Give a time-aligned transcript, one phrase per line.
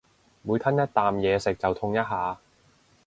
[0.41, 2.39] 每吞一啖嘢食就痛一下